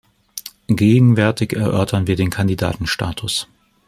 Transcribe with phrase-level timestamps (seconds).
[0.67, 3.47] Gegenwärtig erörtern wir den Kandidatenstatus.